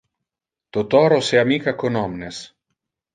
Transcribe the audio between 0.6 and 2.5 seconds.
Totoro se amica con omnes.